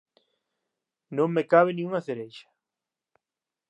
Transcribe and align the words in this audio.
Non 1.17 1.29
me 1.35 1.43
cabe 1.51 1.71
nin 1.73 1.85
unha 1.89 2.05
cereixa. 2.07 2.47